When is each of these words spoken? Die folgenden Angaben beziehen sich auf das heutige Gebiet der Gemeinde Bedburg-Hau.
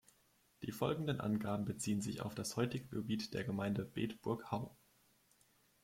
Die 0.63 0.71
folgenden 0.71 1.21
Angaben 1.21 1.63
beziehen 1.63 2.01
sich 2.01 2.21
auf 2.23 2.33
das 2.33 2.55
heutige 2.57 2.87
Gebiet 2.87 3.35
der 3.35 3.43
Gemeinde 3.43 3.85
Bedburg-Hau. 3.85 4.75